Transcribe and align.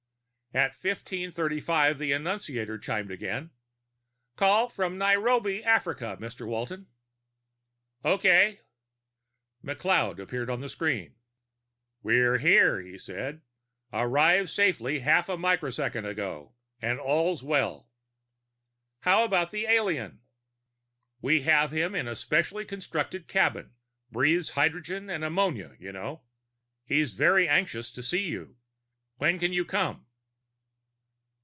At 0.53 0.71
1535 0.75 1.97
the 1.97 2.11
annunciator 2.11 2.77
chimed 2.77 3.09
again. 3.09 3.51
"Call 4.35 4.67
from 4.67 4.97
Nairobi, 4.97 5.63
Africa, 5.63 6.17
Mr. 6.19 6.45
Walton." 6.45 6.87
"Okay." 8.03 8.59
McLeod 9.63 10.19
appeared 10.19 10.49
on 10.49 10.59
the 10.59 10.67
screen. 10.67 11.15
"We're 12.03 12.37
here," 12.39 12.81
he 12.81 12.97
said. 12.97 13.43
"Arrived 13.93 14.49
safely 14.49 14.99
half 14.99 15.29
a 15.29 15.37
microsecond 15.37 16.05
ago, 16.05 16.51
and 16.81 16.99
all's 16.99 17.43
well." 17.43 17.89
"How 19.03 19.23
about 19.23 19.51
the 19.51 19.67
alien?" 19.67 20.19
"We 21.21 21.43
have 21.43 21.71
him 21.71 21.95
in 21.95 22.09
a 22.09 22.15
specially 22.17 22.65
constructed 22.65 23.29
cabin. 23.29 23.71
Breathes 24.11 24.49
hydrogen 24.49 25.09
and 25.09 25.23
ammonia, 25.23 25.77
you 25.79 25.93
know. 25.93 26.23
He's 26.83 27.13
very 27.13 27.47
anxious 27.47 27.89
to 27.93 28.03
see 28.03 28.23
you. 28.27 28.57
When 29.15 29.39
can 29.39 29.53
you 29.53 29.63
come?" 29.63 30.07